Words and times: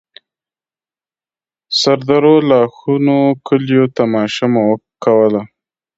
سردرو، 1.79 2.35
لاښونو، 2.49 3.19
کليو 3.47 3.83
تماشه 3.97 4.45
مو 4.53 4.63
کوله. 5.03 5.41